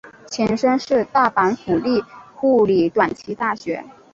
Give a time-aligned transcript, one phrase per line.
[0.31, 2.01] 前身是大阪府立
[2.33, 3.85] 护理短期大学。